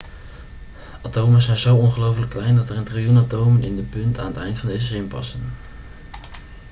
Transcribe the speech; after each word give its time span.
atomen 1.01 1.41
zijn 1.41 1.57
zo 1.57 1.75
ongelooflijk 1.75 2.29
klein 2.31 2.55
dat 2.55 2.69
er 2.69 2.77
een 2.77 2.83
triljoen 2.83 3.17
atomen 3.17 3.63
in 3.63 3.75
de 3.75 3.81
punt 3.81 4.19
aan 4.19 4.25
het 4.31 4.37
eind 4.37 4.57
van 4.57 4.69
deze 4.69 4.85
zin 4.85 5.07
passen 5.07 5.41